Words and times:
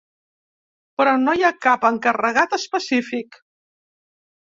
Però 1.01 1.11
no 1.25 1.35
hi 1.39 1.45
ha 1.49 1.51
cap 1.65 1.85
encarregat 1.89 2.55
específic. 2.59 3.39